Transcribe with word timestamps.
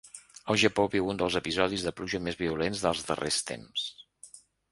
El 0.53 0.57
Japó 0.61 0.85
viu 0.93 1.09
un 1.13 1.19
dels 1.19 1.35
episodis 1.39 1.83
de 1.89 1.93
pluja 1.99 2.21
més 2.29 2.39
violents 2.41 2.83
dels 2.87 3.05
darrers 3.13 3.39
temps. 3.53 3.87